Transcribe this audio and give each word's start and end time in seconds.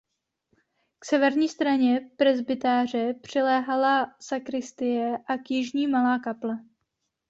K 0.99 1.05
severní 1.05 1.49
straně 1.49 2.09
presbytáře 2.17 3.13
přiléhala 3.13 4.15
sakristie 4.21 5.17
a 5.27 5.37
k 5.37 5.51
jižní 5.51 5.87
malá 5.87 6.19
kaple. 6.19 6.63